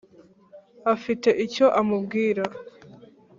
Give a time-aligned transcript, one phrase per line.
[0.93, 2.43] afite icyo amubwira.